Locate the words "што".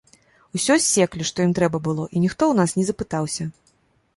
1.29-1.45